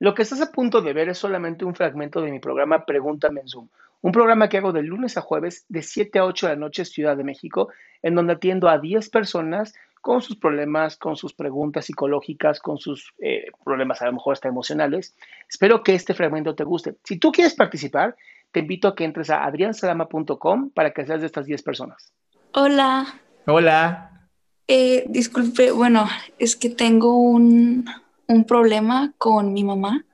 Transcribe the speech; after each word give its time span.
Lo 0.00 0.14
que 0.14 0.22
estás 0.22 0.40
a 0.40 0.50
punto 0.50 0.80
de 0.80 0.94
ver 0.94 1.10
es 1.10 1.18
solamente 1.18 1.66
un 1.66 1.74
fragmento 1.74 2.22
de 2.22 2.30
mi 2.30 2.40
programa 2.40 2.86
Pregúntame 2.86 3.42
en 3.42 3.48
Zoom, 3.48 3.68
un 4.00 4.12
programa 4.12 4.48
que 4.48 4.56
hago 4.56 4.72
de 4.72 4.82
lunes 4.82 5.18
a 5.18 5.20
jueves 5.20 5.66
de 5.68 5.82
7 5.82 6.18
a 6.18 6.24
8 6.24 6.46
de 6.46 6.52
la 6.54 6.58
noche 6.58 6.86
Ciudad 6.86 7.18
de 7.18 7.22
México, 7.22 7.68
en 8.02 8.14
donde 8.14 8.32
atiendo 8.32 8.70
a 8.70 8.78
10 8.78 9.10
personas 9.10 9.74
con 10.00 10.22
sus 10.22 10.36
problemas, 10.36 10.96
con 10.96 11.16
sus 11.16 11.34
preguntas 11.34 11.84
psicológicas, 11.84 12.60
con 12.60 12.78
sus 12.78 13.12
eh, 13.18 13.48
problemas 13.62 14.00
a 14.00 14.06
lo 14.06 14.14
mejor 14.14 14.32
hasta 14.32 14.48
emocionales. 14.48 15.14
Espero 15.46 15.82
que 15.82 15.94
este 15.94 16.14
fragmento 16.14 16.54
te 16.54 16.64
guste. 16.64 16.96
Si 17.04 17.18
tú 17.18 17.30
quieres 17.30 17.54
participar, 17.54 18.16
te 18.52 18.60
invito 18.60 18.88
a 18.88 18.94
que 18.94 19.04
entres 19.04 19.28
a 19.28 19.44
adriansalama.com 19.44 20.70
para 20.70 20.92
que 20.92 21.04
seas 21.04 21.20
de 21.20 21.26
estas 21.26 21.44
10 21.44 21.62
personas. 21.62 22.10
Hola. 22.54 23.20
Hola. 23.46 24.28
Eh, 24.66 25.04
disculpe, 25.08 25.72
bueno, 25.72 26.08
es 26.38 26.56
que 26.56 26.70
tengo 26.70 27.16
un, 27.16 27.84
un 28.30 28.44
problema 28.44 29.12
con 29.18 29.52
mi 29.52 29.64
mamá. 29.64 30.06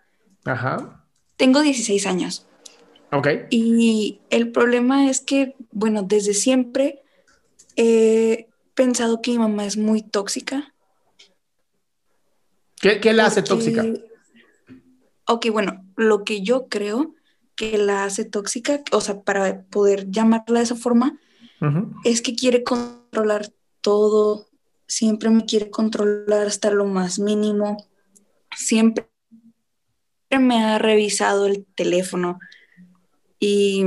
Ajá. 0.45 1.05
Tengo 1.37 1.61
16 1.61 2.07
años. 2.07 2.47
Ok. 3.13 3.29
Y 3.51 4.21
el 4.31 4.53
problema 4.53 5.11
es 5.11 5.21
que, 5.21 5.55
bueno, 5.71 6.03
desde 6.03 6.33
siempre 6.33 7.03
he 7.77 8.49
pensado 8.75 9.21
que 9.21 9.33
mi 9.33 9.39
mamá 9.39 9.67
es 9.67 9.77
muy 9.77 10.03
tóxica. 10.03 10.73
¿Qué, 12.81 13.01
qué 13.01 13.13
la 13.13 13.27
hace 13.27 13.43
tóxica? 13.43 13.85
Ok, 15.27 15.47
bueno, 15.53 15.85
lo 15.97 16.25
que 16.25 16.41
yo 16.41 16.69
creo 16.69 17.15
que 17.55 17.77
la 17.77 18.05
hace 18.05 18.25
tóxica, 18.25 18.83
o 18.93 19.01
sea, 19.01 19.21
para 19.23 19.63
poder 19.65 20.11
llamarla 20.11 20.61
de 20.61 20.65
esa 20.65 20.77
forma, 20.77 21.19
es 22.05 22.23
que 22.23 22.35
quiere 22.35 22.63
controlar 22.63 23.51
todo, 23.81 24.47
siempre 24.87 25.31
me 25.31 25.45
quiere 25.47 25.71
controlar 25.71 26.47
hasta 26.47 26.71
lo 26.71 26.85
más 26.85 27.19
mínimo 27.19 27.79
siempre 28.57 29.07
me 30.31 30.65
ha 30.65 30.79
revisado 30.79 31.47
el 31.47 31.65
teléfono 31.75 32.39
y 33.39 33.85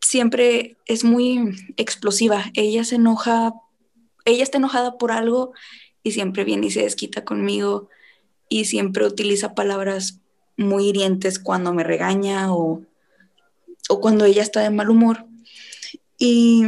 siempre 0.00 0.76
es 0.86 1.04
muy 1.04 1.56
explosiva. 1.76 2.44
Ella 2.54 2.84
se 2.84 2.96
enoja, 2.96 3.54
ella 4.24 4.42
está 4.42 4.58
enojada 4.58 4.98
por 4.98 5.10
algo 5.10 5.52
y 6.02 6.12
siempre 6.12 6.44
viene 6.44 6.66
y 6.66 6.70
se 6.70 6.82
desquita 6.82 7.24
conmigo 7.24 7.88
y 8.48 8.66
siempre 8.66 9.06
utiliza 9.06 9.54
palabras 9.54 10.20
muy 10.56 10.88
hirientes 10.88 11.38
cuando 11.38 11.72
me 11.72 11.84
regaña 11.84 12.54
o, 12.54 12.82
o 13.88 14.00
cuando 14.00 14.26
ella 14.26 14.42
está 14.42 14.60
de 14.60 14.70
mal 14.70 14.90
humor. 14.90 15.24
Y, 16.18 16.66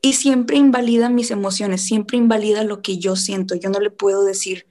y 0.00 0.12
siempre 0.14 0.56
invalida 0.56 1.10
mis 1.10 1.30
emociones, 1.30 1.82
siempre 1.82 2.16
invalida 2.16 2.64
lo 2.64 2.80
que 2.80 2.98
yo 2.98 3.16
siento. 3.16 3.54
Yo 3.54 3.68
no 3.70 3.80
le 3.80 3.90
puedo 3.90 4.24
decir, 4.24 4.69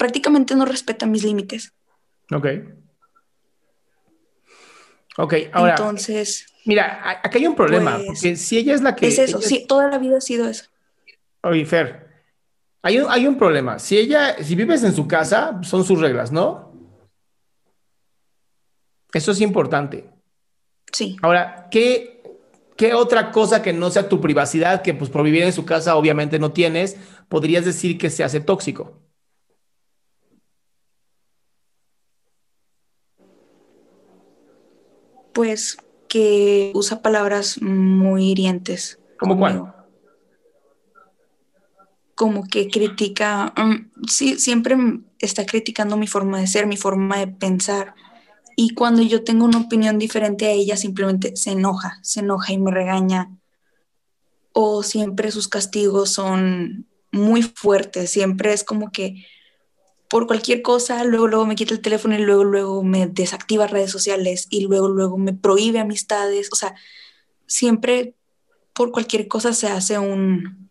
prácticamente 0.00 0.54
no 0.54 0.64
respeta 0.64 1.04
mis 1.04 1.22
límites. 1.24 1.74
Ok. 2.32 2.46
Ok, 5.18 5.34
ahora. 5.52 5.72
Entonces. 5.72 6.46
Mira, 6.64 7.20
aquí 7.22 7.36
hay 7.36 7.46
un 7.46 7.54
problema, 7.54 7.96
pues, 7.96 8.06
porque 8.06 8.36
si 8.36 8.56
ella 8.56 8.74
es 8.74 8.80
la 8.80 8.96
que. 8.96 9.08
Es 9.08 9.18
eso, 9.18 9.42
sí, 9.42 9.66
toda 9.68 9.90
la 9.90 9.98
vida 9.98 10.16
ha 10.16 10.20
sido 10.22 10.48
eso. 10.48 10.64
Oye, 11.42 11.66
Fer, 11.66 12.08
hay 12.80 12.98
un, 12.98 13.10
hay 13.10 13.26
un 13.26 13.36
problema. 13.36 13.78
Si 13.78 13.98
ella, 13.98 14.42
si 14.42 14.54
vives 14.54 14.82
en 14.84 14.94
su 14.94 15.06
casa, 15.06 15.60
son 15.62 15.84
sus 15.84 16.00
reglas, 16.00 16.32
¿no? 16.32 16.72
Eso 19.12 19.32
es 19.32 19.40
importante. 19.42 20.08
Sí. 20.92 21.18
Ahora, 21.20 21.68
¿qué, 21.70 22.22
¿qué 22.74 22.94
otra 22.94 23.30
cosa 23.32 23.60
que 23.60 23.74
no 23.74 23.90
sea 23.90 24.08
tu 24.08 24.18
privacidad, 24.18 24.80
que 24.80 24.94
pues 24.94 25.10
por 25.10 25.22
vivir 25.24 25.42
en 25.42 25.52
su 25.52 25.66
casa 25.66 25.96
obviamente 25.96 26.38
no 26.38 26.52
tienes, 26.52 26.96
podrías 27.28 27.66
decir 27.66 27.98
que 27.98 28.08
se 28.08 28.24
hace 28.24 28.40
tóxico? 28.40 29.09
Pues 35.40 35.78
que 36.06 36.70
usa 36.74 37.00
palabras 37.00 37.62
muy 37.62 38.32
hirientes. 38.32 38.98
¿Cómo 39.18 39.38
cuál? 39.38 39.72
Como 42.14 42.46
que 42.46 42.68
critica, 42.68 43.54
mm, 43.56 44.06
sí, 44.06 44.38
siempre 44.38 44.76
está 45.18 45.46
criticando 45.46 45.96
mi 45.96 46.06
forma 46.06 46.38
de 46.38 46.46
ser, 46.46 46.66
mi 46.66 46.76
forma 46.76 47.20
de 47.20 47.28
pensar. 47.28 47.94
Y 48.54 48.74
cuando 48.74 49.00
yo 49.00 49.24
tengo 49.24 49.46
una 49.46 49.60
opinión 49.60 49.98
diferente 49.98 50.44
a 50.44 50.50
ella, 50.50 50.76
simplemente 50.76 51.34
se 51.36 51.52
enoja, 51.52 51.98
se 52.02 52.20
enoja 52.20 52.52
y 52.52 52.58
me 52.58 52.70
regaña. 52.70 53.30
O 54.52 54.82
siempre 54.82 55.30
sus 55.30 55.48
castigos 55.48 56.10
son 56.10 56.86
muy 57.12 57.40
fuertes, 57.40 58.10
siempre 58.10 58.52
es 58.52 58.62
como 58.62 58.92
que 58.92 59.24
por 60.10 60.26
cualquier 60.26 60.60
cosa, 60.60 61.04
luego, 61.04 61.28
luego 61.28 61.46
me 61.46 61.54
quita 61.54 61.72
el 61.72 61.80
teléfono 61.80 62.16
y 62.16 62.18
luego, 62.18 62.42
luego 62.42 62.82
me 62.82 63.06
desactiva 63.06 63.68
redes 63.68 63.92
sociales 63.92 64.48
y 64.50 64.62
luego, 64.62 64.88
luego 64.88 65.16
me 65.16 65.32
prohíbe 65.32 65.78
amistades. 65.78 66.48
O 66.50 66.56
sea, 66.56 66.74
siempre 67.46 68.16
por 68.74 68.90
cualquier 68.90 69.28
cosa 69.28 69.52
se 69.52 69.68
hace 69.68 70.00
un, 70.00 70.68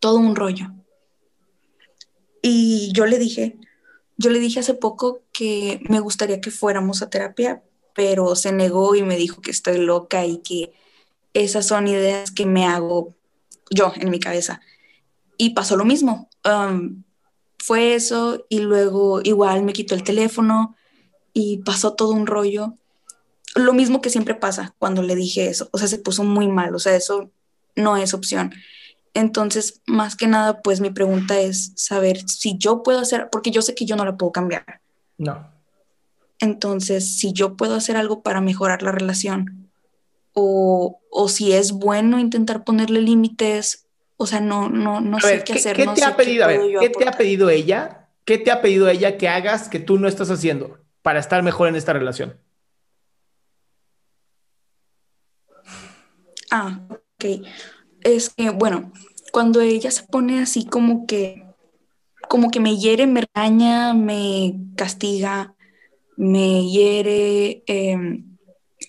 todo 0.00 0.16
un 0.16 0.34
rollo. 0.34 0.72
Y 2.42 2.90
yo 2.92 3.06
le 3.06 3.20
dije, 3.20 3.56
yo 4.16 4.30
le 4.30 4.40
dije 4.40 4.58
hace 4.58 4.74
poco 4.74 5.22
que 5.32 5.80
me 5.88 6.00
gustaría 6.00 6.40
que 6.40 6.50
fuéramos 6.50 7.02
a 7.02 7.10
terapia, 7.10 7.62
pero 7.94 8.34
se 8.34 8.50
negó 8.50 8.96
y 8.96 9.04
me 9.04 9.16
dijo 9.16 9.40
que 9.40 9.52
estoy 9.52 9.78
loca 9.78 10.26
y 10.26 10.38
que 10.38 10.72
esas 11.34 11.68
son 11.68 11.86
ideas 11.86 12.32
que 12.32 12.46
me 12.46 12.66
hago 12.66 13.14
yo 13.70 13.92
en 13.94 14.10
mi 14.10 14.18
cabeza. 14.18 14.60
Y 15.36 15.50
pasó 15.50 15.76
lo 15.76 15.84
mismo. 15.84 16.28
Um, 16.44 17.04
fue 17.58 17.94
eso 17.94 18.46
y 18.48 18.60
luego 18.60 19.20
igual 19.22 19.62
me 19.62 19.72
quitó 19.72 19.94
el 19.94 20.04
teléfono 20.04 20.76
y 21.32 21.58
pasó 21.58 21.94
todo 21.94 22.12
un 22.12 22.26
rollo. 22.26 22.74
Lo 23.54 23.72
mismo 23.72 24.00
que 24.00 24.10
siempre 24.10 24.34
pasa 24.34 24.74
cuando 24.78 25.02
le 25.02 25.14
dije 25.14 25.48
eso, 25.48 25.68
o 25.72 25.78
sea, 25.78 25.88
se 25.88 25.98
puso 25.98 26.24
muy 26.24 26.48
mal, 26.48 26.74
o 26.74 26.78
sea, 26.78 26.94
eso 26.94 27.30
no 27.76 27.96
es 27.96 28.14
opción. 28.14 28.52
Entonces, 29.14 29.80
más 29.86 30.16
que 30.16 30.26
nada, 30.26 30.62
pues 30.62 30.80
mi 30.80 30.90
pregunta 30.90 31.40
es 31.40 31.72
saber 31.76 32.20
si 32.28 32.56
yo 32.58 32.82
puedo 32.82 33.00
hacer, 33.00 33.28
porque 33.30 33.50
yo 33.50 33.62
sé 33.62 33.74
que 33.74 33.86
yo 33.86 33.96
no 33.96 34.04
la 34.04 34.16
puedo 34.16 34.32
cambiar. 34.32 34.80
No. 35.16 35.50
Entonces, 36.38 37.16
si 37.18 37.32
yo 37.32 37.56
puedo 37.56 37.74
hacer 37.74 37.96
algo 37.96 38.22
para 38.22 38.40
mejorar 38.40 38.82
la 38.82 38.92
relación, 38.92 39.70
o, 40.34 41.00
o 41.10 41.28
si 41.28 41.52
es 41.52 41.72
bueno 41.72 42.20
intentar 42.20 42.62
ponerle 42.62 43.00
límites, 43.00 43.87
o 44.20 44.26
sea, 44.26 44.40
no, 44.40 44.68
no, 44.68 45.00
no 45.00 45.20
sé 45.20 45.44
qué, 45.44 45.54
hacer. 45.54 45.76
¿Qué 45.76 45.86
te 45.86 46.04
ha 46.04 46.16
pedido? 46.16 46.48
¿qué 46.80 46.90
te 46.90 47.08
ha 47.08 47.12
pedido 47.12 47.48
ella? 47.50 48.08
¿Qué 48.24 48.36
te 48.36 48.50
ha 48.50 48.60
pedido 48.60 48.88
ella 48.88 49.16
que 49.16 49.28
hagas 49.28 49.68
que 49.68 49.78
tú 49.78 49.98
no 49.98 50.08
estás 50.08 50.30
haciendo 50.30 50.76
para 51.02 51.20
estar 51.20 51.42
mejor 51.44 51.68
en 51.68 51.76
esta 51.76 51.92
relación? 51.92 52.36
Ah, 56.50 56.80
ok. 56.90 57.46
Es 58.00 58.30
que, 58.30 58.50
bueno, 58.50 58.92
cuando 59.30 59.60
ella 59.60 59.92
se 59.92 60.02
pone 60.02 60.42
así 60.42 60.66
como 60.66 61.06
que, 61.06 61.44
como 62.28 62.50
que 62.50 62.58
me 62.58 62.76
hiere, 62.76 63.06
me 63.06 63.22
regaña, 63.22 63.94
me 63.94 64.54
castiga, 64.76 65.54
me 66.16 66.68
hiere, 66.68 67.62
em, 67.66 68.36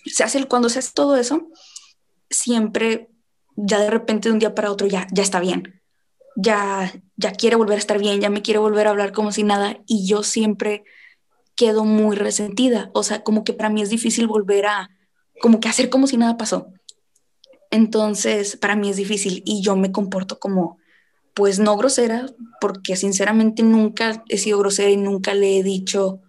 se 0.06 0.24
hace, 0.24 0.44
cuando 0.46 0.68
se 0.68 0.80
hace 0.80 0.90
todo 0.92 1.16
eso, 1.16 1.48
siempre 2.28 3.10
ya 3.64 3.80
de 3.80 3.90
repente 3.90 4.28
de 4.28 4.32
un 4.32 4.38
día 4.38 4.54
para 4.54 4.70
otro 4.70 4.86
ya, 4.86 5.06
ya 5.12 5.22
está 5.22 5.40
bien, 5.40 5.80
ya, 6.36 6.92
ya 7.16 7.32
quiere 7.32 7.56
volver 7.56 7.76
a 7.76 7.78
estar 7.78 7.98
bien, 7.98 8.20
ya 8.20 8.30
me 8.30 8.42
quiere 8.42 8.58
volver 8.58 8.86
a 8.86 8.90
hablar 8.90 9.12
como 9.12 9.32
si 9.32 9.42
nada. 9.42 9.78
Y 9.86 10.06
yo 10.06 10.22
siempre 10.22 10.84
quedo 11.56 11.84
muy 11.84 12.16
resentida, 12.16 12.90
o 12.94 13.02
sea, 13.02 13.22
como 13.22 13.44
que 13.44 13.52
para 13.52 13.68
mí 13.68 13.82
es 13.82 13.90
difícil 13.90 14.26
volver 14.26 14.66
a, 14.66 14.90
como 15.40 15.60
que 15.60 15.68
hacer 15.68 15.90
como 15.90 16.06
si 16.06 16.16
nada 16.16 16.36
pasó. 16.36 16.72
Entonces, 17.70 18.56
para 18.56 18.76
mí 18.76 18.90
es 18.90 18.96
difícil 18.96 19.42
y 19.44 19.62
yo 19.62 19.76
me 19.76 19.92
comporto 19.92 20.38
como, 20.38 20.78
pues 21.34 21.58
no 21.58 21.76
grosera, 21.76 22.26
porque 22.60 22.96
sinceramente 22.96 23.62
nunca 23.62 24.24
he 24.28 24.38
sido 24.38 24.58
grosera 24.58 24.90
y 24.90 24.96
nunca 24.96 25.34
le 25.34 25.58
he 25.58 25.62
dicho 25.62 26.20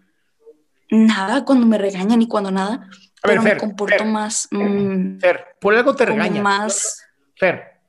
nada 0.90 1.46
cuando 1.46 1.66
me 1.66 1.78
regañan 1.78 2.22
y 2.22 2.28
cuando 2.28 2.52
nada, 2.52 2.90
pero 3.24 3.42
me 3.42 3.58
comporto 3.58 4.04
más... 4.04 4.48
Mm, 4.52 5.20
Fer, 5.20 5.46
por 5.60 5.74
algo 5.76 5.96
te 5.96 6.06
regañan. 6.06 6.44
Más... 6.44 7.02
Fer, 7.42 7.82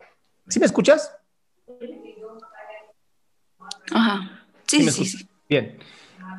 ¿sí 0.49 0.59
me 0.59 0.65
escuchas? 0.65 1.15
Ajá. 3.93 4.47
Sí, 4.67 4.91
sí, 4.91 5.05
sí, 5.05 5.29
Bien. 5.47 5.77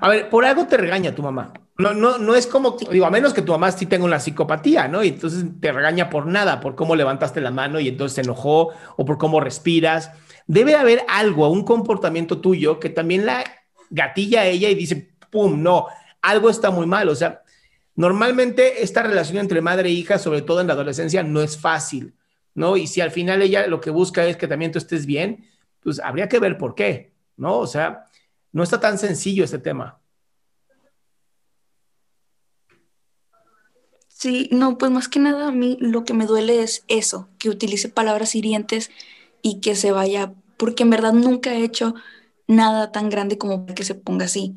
A 0.02 0.10
ver, 0.10 0.32
por 0.32 0.44
algo 0.46 0.66
te 0.66 0.78
regaña 0.78 1.14
tu 1.14 1.22
mamá. 1.22 1.54
No, 1.78 1.94
no, 1.94 2.18
no 2.18 2.34
es 2.34 2.48
como, 2.48 2.76
digo, 2.90 3.06
a 3.06 3.12
menos 3.12 3.32
que 3.32 3.44
tu 3.44 3.52
mamá 3.52 3.72
sí 3.72 3.86
tenga 3.86 4.06
una 4.06 4.20
psicopatía, 4.20 4.88
¿no? 4.88 5.04
Y 5.04 5.10
entonces 5.10 5.46
te 5.62 5.72
regaña 5.72 6.10
por 6.10 6.26
nada, 6.26 6.60
por 6.60 6.74
cómo 6.74 6.96
levantaste 6.96 7.40
la 7.40 7.52
mano 7.52 7.80
y 7.80 7.88
entonces 7.88 8.16
se 8.16 8.22
enojó, 8.22 8.72
o 8.98 9.06
por 9.06 9.20
cómo 9.20 9.40
respiras. 9.40 10.10
Debe 10.48 10.74
haber 10.74 11.06
algo, 11.08 11.48
un 11.50 11.66
comportamiento 11.66 12.42
tuyo 12.42 12.80
que 12.80 12.90
también 12.90 13.28
la 13.28 13.44
gatilla 13.92 14.42
a 14.42 14.46
ella 14.48 14.70
y 14.70 14.76
dice, 14.76 15.14
pum, 15.30 15.62
no, 15.62 15.86
algo 16.24 16.50
está 16.50 16.72
muy 16.72 16.88
mal. 16.88 17.10
O 17.10 17.16
sea, 17.16 17.44
normalmente 17.96 18.82
esta 18.82 19.04
relación 19.04 19.38
entre 19.38 19.62
madre 19.62 19.90
e 19.90 19.92
hija, 19.92 20.18
sobre 20.18 20.42
todo 20.42 20.62
en 20.62 20.68
la 20.68 20.74
adolescencia, 20.74 21.22
no 21.22 21.44
es 21.44 21.60
fácil. 21.60 22.16
¿No? 22.56 22.78
Y 22.78 22.88
si 22.88 23.02
al 23.02 23.12
final 23.12 23.42
ella 23.42 23.68
lo 23.68 23.82
que 23.82 23.90
busca 23.90 24.26
es 24.26 24.38
que 24.38 24.48
también 24.48 24.72
tú 24.72 24.78
estés 24.78 25.06
bien, 25.06 25.50
pues 25.82 26.00
habría 26.00 26.30
que 26.30 26.40
ver 26.40 26.58
por 26.58 26.76
qué, 26.76 27.14
¿no? 27.38 27.58
O 27.60 27.68
sea, 27.68 28.08
No 28.52 28.62
está 28.64 28.80
tan 28.80 29.00
sencillo 29.00 29.44
este 29.44 29.58
tema. 29.58 30.00
Sí, 34.08 34.48
no, 34.52 34.78
pues 34.78 34.92
más 34.92 35.10
que 35.10 35.20
nada 35.20 35.48
a 35.48 35.52
mí 35.52 35.78
lo 35.82 36.06
que 36.06 36.14
me 36.14 36.28
duele 36.28 36.62
es 36.62 36.86
eso, 36.88 37.30
que 37.40 37.50
utilice 37.50 37.90
palabras 37.90 38.36
hirientes 38.36 38.92
y 39.42 39.60
que 39.60 39.76
se 39.76 39.92
vaya, 39.92 40.34
porque 40.58 40.84
en 40.84 40.92
verdad 40.92 41.14
nunca 41.14 41.54
he 41.54 41.64
hecho 41.64 41.96
nada 42.48 42.92
tan 42.92 43.10
grande 43.10 43.38
como 43.38 43.66
que 43.66 43.84
se 43.84 43.96
ponga 43.96 44.26
así. 44.26 44.56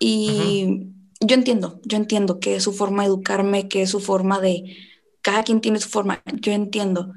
Y 0.00 0.88
yo 1.20 1.34
entiendo, 1.34 1.80
yo 1.84 1.98
entiendo 1.98 2.40
que 2.40 2.56
es 2.56 2.64
su 2.64 2.72
forma 2.72 3.02
de 3.02 3.08
educarme, 3.08 3.68
que 3.68 3.82
es 3.82 3.90
su 3.90 4.00
forma 4.00 4.40
de, 4.40 4.76
cada 5.22 5.42
quien 5.42 5.60
tiene 5.60 5.78
su 5.80 5.88
forma, 5.88 6.22
yo 6.40 6.52
entiendo, 6.52 7.14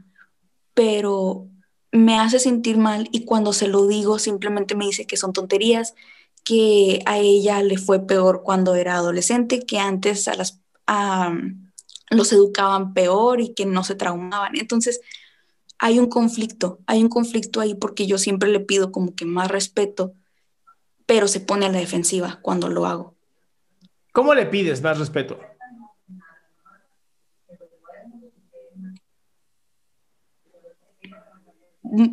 pero 0.80 1.46
me 1.92 2.18
hace 2.18 2.40
sentir 2.40 2.78
mal 2.78 3.10
y 3.12 3.26
cuando 3.26 3.52
se 3.52 3.68
lo 3.68 3.86
digo 3.86 4.18
simplemente 4.18 4.76
me 4.76 4.86
dice 4.86 5.06
que 5.06 5.18
son 5.18 5.34
tonterías, 5.34 5.94
que 6.46 7.02
a 7.06 7.18
ella 7.18 7.62
le 7.62 7.78
fue 7.78 8.08
peor 8.08 8.44
cuando 8.44 8.76
era 8.76 8.96
adolescente, 8.96 9.66
que 9.66 9.78
antes 9.78 10.30
a 10.30 10.38
los 12.12 12.32
educaban 12.32 12.94
peor 12.94 13.42
y 13.42 13.54
que 13.54 13.66
no 13.66 13.84
se 13.84 13.96
traumaban. 13.96 14.58
Entonces, 14.58 15.02
hay 15.80 16.00
un 16.00 16.08
conflicto, 16.08 16.80
hay 16.88 17.04
un 17.04 17.10
conflicto 17.10 17.60
ahí 17.60 17.76
porque 17.76 18.08
yo 18.08 18.18
siempre 18.18 18.50
le 18.50 18.62
pido 18.62 18.94
como 18.94 19.16
que 19.16 19.26
más 19.26 19.52
respeto, 19.52 20.14
pero 21.06 21.28
se 21.28 21.42
pone 21.42 21.66
a 21.66 21.72
la 21.74 21.80
defensiva 21.80 22.40
cuando 22.42 22.70
lo 22.70 22.86
hago. 22.86 23.16
¿Cómo 24.14 24.34
le 24.34 24.46
pides 24.46 24.82
más 24.82 24.98
respeto? 24.98 25.38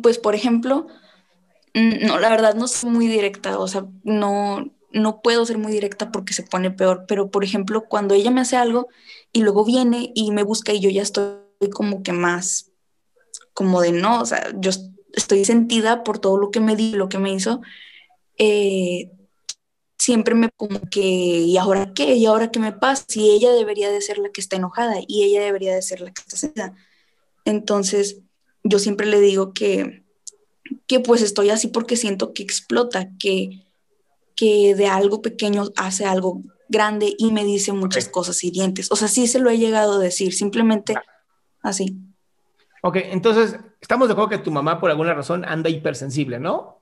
Pues, 0.01 0.17
por 0.17 0.35
ejemplo, 0.35 0.87
no, 1.73 2.19
la 2.19 2.29
verdad 2.29 2.55
no 2.55 2.67
soy 2.67 2.89
muy 2.89 3.07
directa, 3.07 3.59
o 3.59 3.67
sea, 3.67 3.85
no, 4.03 4.71
no 4.91 5.21
puedo 5.21 5.45
ser 5.45 5.57
muy 5.57 5.71
directa 5.71 6.11
porque 6.11 6.33
se 6.33 6.43
pone 6.43 6.71
peor, 6.71 7.05
pero 7.07 7.29
por 7.29 7.43
ejemplo, 7.43 7.85
cuando 7.87 8.15
ella 8.15 8.31
me 8.31 8.41
hace 8.41 8.57
algo 8.57 8.87
y 9.31 9.41
luego 9.41 9.65
viene 9.65 10.11
y 10.15 10.31
me 10.31 10.43
busca 10.43 10.73
y 10.73 10.79
yo 10.79 10.89
ya 10.89 11.01
estoy 11.01 11.35
como 11.73 12.03
que 12.03 12.13
más, 12.13 12.71
como 13.53 13.81
de 13.81 13.91
no, 13.91 14.21
o 14.21 14.25
sea, 14.25 14.51
yo 14.59 14.71
estoy 15.13 15.45
sentida 15.45 16.03
por 16.03 16.19
todo 16.19 16.37
lo 16.37 16.51
que 16.51 16.59
me 16.59 16.75
di, 16.75 16.93
lo 16.93 17.09
que 17.09 17.19
me 17.19 17.33
hizo, 17.33 17.61
eh, 18.37 19.11
siempre 19.97 20.35
me 20.35 20.49
como 20.55 20.79
que, 20.89 21.01
¿y 21.01 21.57
ahora 21.57 21.93
qué? 21.93 22.15
¿Y 22.15 22.25
ahora 22.25 22.51
qué 22.51 22.59
me 22.59 22.71
pasa? 22.71 23.05
Si 23.07 23.29
ella 23.29 23.51
debería 23.51 23.91
de 23.91 24.01
ser 24.01 24.19
la 24.19 24.29
que 24.29 24.41
está 24.41 24.55
enojada 24.55 24.95
y 25.07 25.23
ella 25.23 25.41
debería 25.41 25.75
de 25.75 25.81
ser 25.81 26.01
la 26.01 26.11
que 26.11 26.21
está 26.21 26.37
sentida. 26.37 26.75
Entonces, 27.45 28.21
yo 28.67 28.79
siempre 28.79 29.07
le 29.07 29.19
digo 29.19 29.53
que, 29.53 30.03
que 30.85 30.99
pues 30.99 31.21
estoy 31.21 31.49
así 31.49 31.67
porque 31.67 31.95
siento 31.95 32.33
que 32.33 32.43
explota, 32.43 33.09
que 33.19 33.67
que 34.37 34.75
de 34.75 34.87
algo 34.87 35.21
pequeño 35.21 35.65
hace 35.75 36.05
algo 36.05 36.43
grande 36.69 37.13
y 37.17 37.31
me 37.31 37.43
dice 37.43 37.73
muchas 37.73 38.07
cosas 38.07 38.41
hirientes. 38.43 38.89
O 38.91 38.95
sea, 38.95 39.07
sí 39.07 39.27
se 39.27 39.39
lo 39.39 39.49
he 39.49 39.57
llegado 39.57 39.95
a 39.95 39.99
decir, 39.99 40.33
simplemente 40.33 40.95
así. 41.61 41.97
Ok, 42.83 42.97
entonces, 42.97 43.59
estamos 43.81 44.07
de 44.07 44.13
acuerdo 44.13 44.29
que 44.29 44.37
tu 44.37 44.51
mamá 44.51 44.79
por 44.79 44.91
alguna 44.91 45.15
razón 45.15 45.43
anda 45.43 45.69
hipersensible, 45.69 46.39
¿no? 46.39 46.81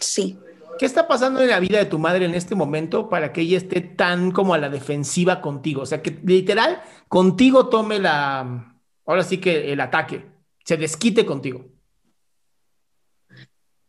Sí. 0.00 0.38
¿Qué 0.78 0.86
está 0.86 1.08
pasando 1.08 1.40
en 1.40 1.48
la 1.48 1.60
vida 1.60 1.78
de 1.78 1.86
tu 1.86 1.98
madre 1.98 2.24
en 2.26 2.34
este 2.34 2.54
momento 2.54 3.08
para 3.08 3.32
que 3.32 3.42
ella 3.42 3.56
esté 3.56 3.80
tan 3.80 4.30
como 4.30 4.54
a 4.54 4.58
la 4.58 4.68
defensiva 4.68 5.40
contigo? 5.40 5.82
O 5.82 5.86
sea, 5.86 6.02
que 6.02 6.18
literal 6.24 6.82
contigo 7.08 7.68
tome 7.68 7.98
la, 7.98 8.76
ahora 9.06 9.22
sí 9.22 9.38
que 9.38 9.72
el 9.72 9.80
ataque, 9.80 10.26
se 10.64 10.76
desquite 10.76 11.24
contigo. 11.24 11.64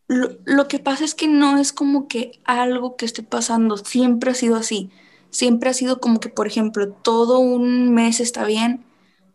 Lo, 0.08 0.68
que 0.70 0.80
pasa 0.80 1.04
es 1.04 1.14
que 1.16 1.28
no 1.28 1.58
es 1.58 1.74
como 1.74 2.08
que 2.08 2.40
algo 2.46 2.96
que 2.96 3.06
esté 3.06 3.24
pasando, 3.24 3.76
siempre 3.76 4.32
ha 4.32 4.36
sido 4.36 4.56
así. 4.56 4.90
Siempre 5.30 5.70
ha 5.70 5.74
sido 5.74 6.00
como 6.00 6.22
que, 6.22 6.30
por 6.30 6.48
ejemplo, 6.48 6.90
todo 6.90 7.40
un 7.40 7.94
mes 7.94 8.22
está 8.22 8.46
bien, 8.46 8.86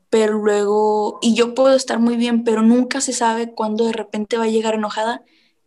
pero 0.08 0.38
luego, 0.38 1.18
y 1.20 1.34
yo 1.34 1.54
puedo 1.54 1.76
estar 1.76 1.98
muy 1.98 2.16
bien, 2.16 2.44
pero 2.44 2.62
nunca 2.62 3.02
se 3.02 3.12
sabe 3.12 3.52
cuándo 3.52 3.84
de 3.84 3.92
repente 3.92 4.38
va 4.38 4.44
a 4.44 4.48
llegar 4.48 4.74
enojada 4.74 5.22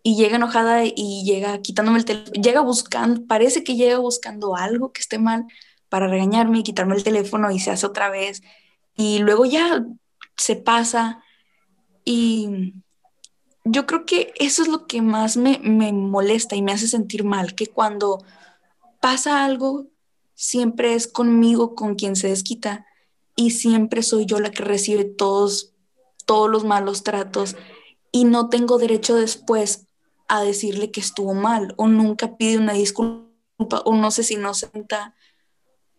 y 0.07 0.15
llega 0.15 0.35
enojada 0.35 0.83
y 0.85 1.23
llega 1.25 1.59
quitándome 1.63 1.97
el 1.97 2.05
teléfono, 2.05 2.39
llega 2.39 2.61
buscando, 2.61 3.25
parece 3.25 3.63
que 3.63 3.75
llega 3.75 3.97
buscando 3.97 4.55
algo 4.55 4.91
que 4.93 5.01
esté 5.01 5.17
mal 5.17 5.47
para 5.89 6.07
regañarme 6.07 6.59
y 6.59 6.63
quitarme 6.63 6.95
el 6.95 7.03
teléfono 7.03 7.49
y 7.49 7.59
se 7.59 7.71
hace 7.71 7.87
otra 7.87 8.11
vez. 8.11 8.43
Y 8.95 9.17
luego 9.17 9.45
ya 9.45 9.83
se 10.37 10.57
pasa 10.57 11.23
y 12.03 12.75
yo 13.63 13.87
creo 13.87 14.05
que 14.05 14.31
eso 14.35 14.61
es 14.61 14.67
lo 14.67 14.85
que 14.85 15.01
más 15.01 15.37
me, 15.37 15.57
molesta 15.91 16.55
y 16.55 16.61
me 16.61 16.71
hace 16.71 16.87
sentir 16.87 17.23
mal, 17.23 17.55
que 17.55 17.65
cuando 17.65 18.23
pasa 19.01 19.43
algo, 19.43 19.87
siempre 20.35 20.93
es 20.93 21.07
conmigo 21.07 21.73
con 21.73 21.95
quien 21.95 22.15
se 22.15 22.27
desquita 22.27 22.85
y 23.35 23.51
siempre 23.51 24.03
soy 24.03 24.27
yo 24.27 24.39
la 24.39 24.51
que 24.51 24.61
recibe 24.61 25.03
todos, 25.03 25.73
todos 26.27 26.47
los 26.47 26.63
malos 26.63 27.01
tratos 27.01 27.55
y 28.11 28.25
no 28.25 28.49
tengo 28.49 28.77
derecho 28.77 29.15
después 29.15 29.87
a 30.27 30.41
decirle 30.41 30.91
que 30.91 30.99
estuvo 30.99 31.33
mal 31.33 31.73
o 31.77 31.87
nunca 31.87 32.37
pide 32.37 32.57
una 32.57 32.73
disculpa 32.73 33.81
o 33.85 33.95
no 33.95 34.11
sé 34.11 34.23
si 34.23 34.35
no 34.35 34.53
senta 34.53 35.15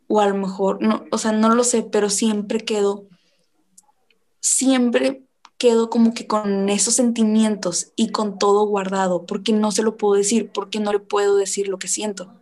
o 0.09 0.21
a 0.21 0.29
lo 0.29 0.35
mejor, 0.35 0.83
no, 0.83 1.05
o 1.11 1.19
sea, 1.19 1.33
no 1.33 1.55
lo 1.55 1.65
sé, 1.65 1.83
pero 1.83 2.11
siempre 2.11 2.61
quedo, 2.61 3.07
siempre 4.41 5.23
quedo 5.59 5.91
como 5.91 6.15
que 6.15 6.27
con 6.27 6.69
esos 6.69 6.95
sentimientos 6.95 7.93
y 7.97 8.11
con 8.11 8.39
todo 8.39 8.67
guardado, 8.67 9.27
porque 9.27 9.53
no 9.53 9.73
se 9.73 9.83
lo 9.83 9.97
puedo 9.97 10.15
decir, 10.15 10.51
porque 10.53 10.81
no 10.81 10.93
le 10.93 11.01
puedo 11.01 11.37
decir 11.37 11.69
lo 11.69 11.79
que 11.79 11.89
siento. 11.89 12.33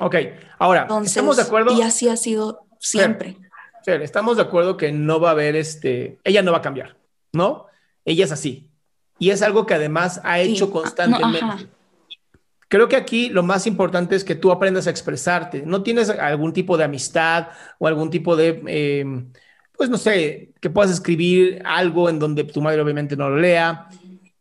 Ok, 0.00 0.16
ahora, 0.58 0.88
¿estamos 1.04 1.36
de 1.36 1.42
acuerdo? 1.42 1.76
Y 1.76 1.82
así 1.82 2.08
ha 2.08 2.16
sido 2.16 2.66
siempre. 2.80 3.36
Sí, 3.84 3.90
estamos 3.92 4.36
de 4.36 4.44
acuerdo 4.44 4.76
que 4.76 4.90
no 4.90 5.20
va 5.20 5.28
a 5.28 5.32
haber 5.32 5.54
este, 5.54 6.18
ella 6.24 6.42
no 6.42 6.52
va 6.52 6.58
a 6.58 6.62
cambiar, 6.62 6.96
¿no? 7.32 7.66
Ella 8.04 8.24
es 8.24 8.32
así. 8.32 8.71
Y 9.22 9.30
es 9.30 9.40
algo 9.40 9.66
que 9.66 9.74
además 9.74 10.20
ha 10.24 10.40
hecho 10.40 10.64
ah, 10.64 10.72
constantemente. 10.72 11.68
Creo 12.66 12.88
que 12.88 12.96
aquí 12.96 13.28
lo 13.28 13.44
más 13.44 13.68
importante 13.68 14.16
es 14.16 14.24
que 14.24 14.34
tú 14.34 14.50
aprendas 14.50 14.88
a 14.88 14.90
expresarte. 14.90 15.62
No 15.64 15.84
tienes 15.84 16.10
algún 16.10 16.52
tipo 16.52 16.76
de 16.76 16.82
amistad 16.82 17.50
o 17.78 17.86
algún 17.86 18.10
tipo 18.10 18.34
de... 18.34 18.60
Eh, 18.66 19.04
pues 19.76 19.88
no 19.90 19.96
sé, 19.96 20.50
que 20.60 20.70
puedas 20.70 20.90
escribir 20.90 21.62
algo 21.64 22.08
en 22.08 22.18
donde 22.18 22.42
tu 22.42 22.60
madre 22.60 22.82
obviamente 22.82 23.16
no 23.16 23.30
lo 23.30 23.36
lea 23.36 23.86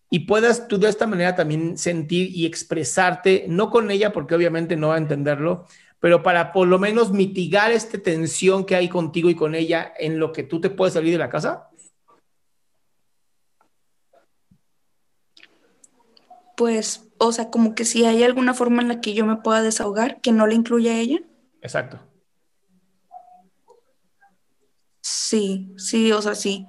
y 0.10 0.22
puedas 0.22 0.68
tú 0.68 0.80
de 0.80 0.90
esta 0.90 1.06
manera 1.06 1.36
también 1.36 1.78
sentir 1.78 2.36
y 2.36 2.48
expresarte, 2.48 3.46
no 3.48 3.70
con 3.70 3.92
ella 3.92 4.12
porque 4.12 4.34
obviamente 4.34 4.76
no 4.76 4.88
va 4.88 4.96
a 4.96 4.98
entenderlo, 4.98 5.68
pero 6.00 6.24
para 6.24 6.54
por 6.54 6.68
lo 6.68 6.80
menos 6.80 7.12
mitigar 7.12 7.72
esta 7.72 8.00
tensión 8.00 8.66
que 8.66 8.76
hay 8.76 8.90
contigo 8.90 9.30
y 9.30 9.36
con 9.36 9.54
ella 9.54 9.94
en 10.00 10.18
lo 10.18 10.32
que 10.32 10.42
tú 10.42 10.60
te 10.60 10.72
puedes 10.72 10.96
salir 10.96 11.12
de 11.12 11.20
la 11.20 11.30
casa? 11.30 11.70
Pues, 16.62 17.10
o 17.18 17.32
sea, 17.32 17.50
como 17.50 17.74
que 17.74 17.86
si 17.86 18.06
hay 18.06 18.22
alguna 18.22 18.54
forma 18.54 18.84
en 18.84 18.88
la 18.88 19.02
que 19.02 19.16
yo 19.16 19.26
me 19.26 19.38
pueda 19.38 19.64
desahogar 19.64 20.22
que 20.22 20.32
no 20.32 20.46
le 20.46 20.54
incluya 20.54 20.92
a 20.92 21.00
ella. 21.00 21.20
Exacto. 21.60 22.00
Sí, 25.02 25.74
sí, 25.76 26.12
o 26.12 26.22
sea, 26.22 26.36
sí. 26.36 26.68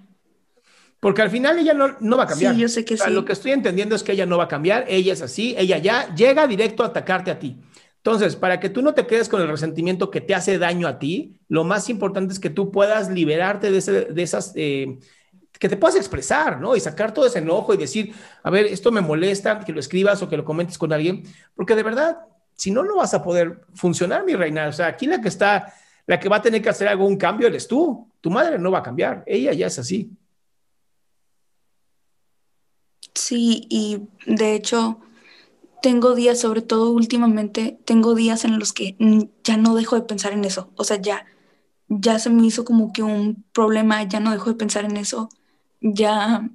Porque 0.99 1.20
al 1.20 1.28
final 1.28 1.58
ella 1.58 1.75
no, 1.75 1.99
no 2.00 2.16
va 2.16 2.22
a 2.22 2.26
cambiar. 2.26 2.54
Sí, 2.54 2.61
yo 2.62 2.68
sé 2.70 2.87
que 2.87 2.96
sí. 2.96 3.11
Lo 3.11 3.26
que 3.26 3.34
estoy 3.34 3.52
entendiendo 3.52 3.94
es 3.94 4.02
que 4.02 4.12
ella 4.12 4.25
no 4.25 4.38
va 4.38 4.44
a 4.44 4.49
cambiar, 4.49 4.87
ella 4.88 5.12
es 5.12 5.20
así, 5.20 5.54
ella 5.58 5.76
ya 5.76 6.14
llega 6.14 6.46
directo 6.46 6.84
a 6.84 6.87
atacarte 6.87 7.30
a 7.30 7.38
ti. 7.38 7.61
Entonces, 7.99 8.34
para 8.34 8.61
que 8.61 8.70
tú 8.70 8.80
no 8.80 8.94
te 8.94 9.06
quedes 9.06 9.28
con 9.28 9.42
el 9.42 9.49
resentimiento 9.49 10.11
que 10.11 10.22
te 10.22 10.34
hace 10.34 10.56
daño 10.56 10.88
a 10.88 10.99
ti, 10.99 11.38
lo 11.49 11.64
más 11.64 11.90
importante 11.90 12.32
es 12.32 12.40
que 12.40 12.49
tú 12.49 12.72
puedas 12.72 13.11
liberarte 13.11 13.70
de, 13.70 14.06
de 14.06 14.22
esas, 14.22 14.54
eh, 14.56 14.99
que 15.62 15.69
te 15.69 15.76
puedas 15.76 15.95
expresar, 15.95 16.61
¿no? 16.61 16.75
Y 16.75 16.81
sacar 16.81 17.14
todo 17.14 17.25
ese 17.25 17.38
enojo 17.38 17.73
y 17.73 17.76
decir, 17.76 18.12
a 18.42 18.50
ver, 18.50 18.66
esto 18.66 18.90
me 18.90 19.00
molesta, 19.00 19.61
que 19.61 19.71
lo 19.71 19.78
escribas 19.78 20.21
o 20.21 20.28
que 20.28 20.37
lo 20.37 20.45
comentes 20.45 20.76
con 20.76 20.92
alguien, 20.92 21.23
porque 21.54 21.76
de 21.76 21.85
verdad, 21.85 22.19
si 22.57 22.73
no, 22.73 22.83
no 22.83 22.97
vas 22.97 23.14
a 23.14 23.23
poder 23.23 23.61
funcionar, 23.73 24.25
mi 24.25 24.35
reina. 24.35 24.66
O 24.66 24.73
sea, 24.73 24.88
aquí 24.88 25.07
la 25.07 25.21
que 25.21 25.28
está 25.28 25.73
la 26.04 26.19
que 26.19 26.28
va 26.28 26.38
a 26.38 26.42
tener 26.42 26.61
que 26.61 26.69
hacer 26.69 26.88
algún 26.88 27.16
cambio 27.16 27.47
eres 27.47 27.69
tú. 27.69 28.11
Tu 28.21 28.28
madre 28.28 28.59
no 28.59 28.73
va 28.73 28.81
a 28.81 28.83
cambiar. 28.83 29.23
Ella 29.25 29.52
ya 29.52 29.69
es 29.69 29.78
así. 29.78 30.11
Sí, 33.14 33.69
y 33.71 34.09
de 34.26 34.57
hecho, 34.57 34.99
tengo 35.81 36.16
días, 36.16 36.40
sobre 36.40 36.62
todo 36.62 36.90
últimamente, 36.90 37.78
tengo 37.85 38.16
días 38.16 38.45
en 38.45 38.59
los 38.59 38.73
que 38.73 38.97
ya 39.45 39.57
no 39.57 39.76
dejo 39.76 39.95
de 39.95 40.02
pensar 40.02 40.33
en 40.33 40.45
eso. 40.45 40.73
O 40.75 40.83
sea, 40.83 41.00
ya, 41.00 41.25
ya 41.87 42.19
se 42.19 42.31
me 42.31 42.45
hizo 42.45 42.64
como 42.64 42.92
que 42.92 43.04
un 43.04 43.45
problema, 43.52 44.02
ya 44.02 44.19
no 44.19 44.33
dejo 44.33 44.50
de 44.50 44.57
pensar 44.57 44.85
en 44.85 44.97
eso. 44.97 45.28
Ya, 45.82 46.48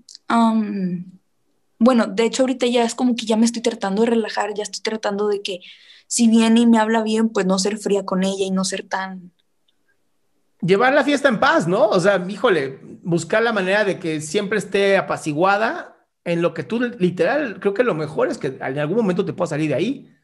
bueno, 1.79 2.07
de 2.07 2.24
hecho 2.24 2.43
ahorita 2.43 2.65
ya 2.65 2.84
es 2.84 2.96
como 2.96 3.15
que 3.15 3.25
ya 3.25 3.38
me 3.38 3.46
estoy 3.46 3.62
tratando 3.62 4.01
de 4.01 4.10
relajar, 4.10 4.53
ya 4.53 4.63
estoy 4.63 4.81
tratando 4.81 5.27
de 5.27 5.41
que 5.41 5.60
si 6.07 6.27
viene 6.27 6.62
y 6.62 6.67
me 6.67 6.79
habla 6.79 7.03
bien, 7.03 7.29
pues 7.29 7.46
no 7.46 7.60
ser 7.60 7.77
fría 7.77 8.05
con 8.05 8.24
ella 8.24 8.46
y 8.46 8.51
no 8.51 8.63
ser 8.63 8.88
tan, 8.88 9.34
llevar 10.62 10.93
la 10.93 11.03
fiesta 11.03 11.29
en 11.29 11.39
paz, 11.39 11.67
¿no? 11.67 11.88
O 11.89 12.00
sea, 12.00 12.24
híjole, 12.27 12.79
buscar 13.03 13.43
la 13.43 13.53
manera 13.53 13.84
de 13.84 14.00
que 14.00 14.22
siempre 14.22 14.57
esté 14.57 14.98
apaciguada 14.98 15.96
en 16.24 16.41
lo 16.41 16.53
que 16.53 16.63
tú 16.63 16.79
literal, 16.81 17.60
creo 17.60 17.74
que 17.74 17.84
lo 17.84 17.96
mejor 17.96 18.27
es 18.27 18.38
que 18.38 18.48
en 18.48 18.79
algún 18.79 18.98
momento 18.98 19.25
te 19.25 19.34
puedas 19.34 19.51
salir 19.51 19.69
de 19.69 19.75
ahí. 19.75 20.15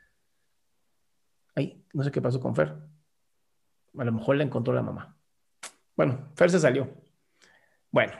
Ahí, 1.56 1.86
no 1.94 2.04
sé 2.04 2.12
qué 2.12 2.22
pasó 2.22 2.40
con 2.40 2.56
Fer. 2.56 2.76
A 3.98 4.04
lo 4.04 4.12
mejor 4.12 4.36
la 4.36 4.44
encontró 4.44 4.74
la 4.74 4.82
mamá. 4.82 5.16
Bueno, 5.96 6.32
Fer 6.36 6.50
se 6.50 6.60
salió. 6.60 6.90
Bueno, 7.92 8.14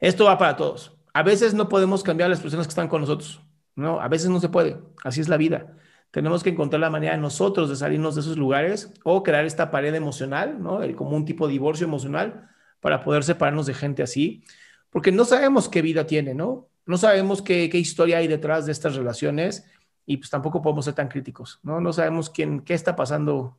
esto 0.00 0.24
va 0.24 0.38
para 0.38 0.56
todos. 0.56 0.96
A 1.12 1.22
veces 1.22 1.54
no 1.54 1.68
podemos 1.68 2.02
cambiar 2.02 2.30
las 2.30 2.40
personas 2.40 2.66
que 2.66 2.70
están 2.70 2.88
con 2.88 3.00
nosotros. 3.00 3.40
No, 3.76 4.00
a 4.00 4.08
veces 4.08 4.30
no 4.30 4.40
se 4.40 4.48
puede. 4.48 4.78
Así 5.04 5.20
es 5.20 5.28
la 5.28 5.36
vida. 5.36 5.76
Tenemos 6.10 6.42
que 6.42 6.50
encontrar 6.50 6.80
la 6.80 6.90
manera 6.90 7.16
nosotros 7.16 7.68
de 7.68 7.76
salirnos 7.76 8.14
de 8.14 8.22
esos 8.22 8.36
lugares 8.36 8.92
o 9.04 9.22
crear 9.22 9.44
esta 9.44 9.70
pared 9.70 9.94
emocional, 9.94 10.60
¿no? 10.60 10.80
Como 10.96 11.16
un 11.16 11.24
tipo 11.24 11.46
de 11.46 11.52
divorcio 11.52 11.86
emocional 11.86 12.48
para 12.80 13.04
poder 13.04 13.22
separarnos 13.22 13.66
de 13.66 13.74
gente 13.74 14.02
así, 14.02 14.42
porque 14.90 15.12
no 15.12 15.24
sabemos 15.24 15.68
qué 15.68 15.82
vida 15.82 16.06
tiene, 16.06 16.34
¿no? 16.34 16.68
No 16.86 16.96
sabemos 16.96 17.42
qué, 17.42 17.70
qué 17.70 17.78
historia 17.78 18.18
hay 18.18 18.26
detrás 18.26 18.66
de 18.66 18.72
estas 18.72 18.96
relaciones 18.96 19.64
y 20.06 20.16
pues 20.16 20.30
tampoco 20.30 20.62
podemos 20.62 20.84
ser 20.84 20.94
tan 20.94 21.08
críticos, 21.08 21.60
¿no? 21.62 21.80
No 21.80 21.92
sabemos 21.92 22.30
quién, 22.30 22.60
qué 22.60 22.74
está 22.74 22.96
pasando 22.96 23.58